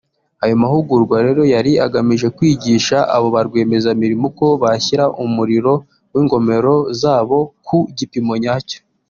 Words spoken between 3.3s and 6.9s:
ba rwiyemezamirimo uko bashyira umuriro w’ingomero